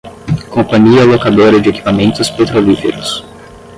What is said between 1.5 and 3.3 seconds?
de Equipamentos Petrolíferos